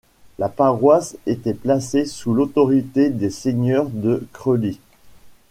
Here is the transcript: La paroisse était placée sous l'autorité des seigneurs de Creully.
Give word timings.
La 0.39 0.49
paroisse 0.49 1.15
était 1.27 1.53
placée 1.53 2.05
sous 2.07 2.33
l'autorité 2.33 3.11
des 3.11 3.29
seigneurs 3.29 3.87
de 3.89 4.27
Creully. 4.33 4.79